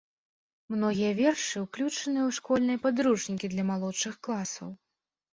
[0.75, 4.73] Многія вершы ўключаныя ў школьныя падручнікі для малодшых класаў.